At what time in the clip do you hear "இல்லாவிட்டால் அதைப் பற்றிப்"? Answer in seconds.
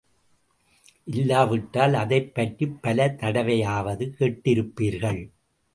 1.03-2.81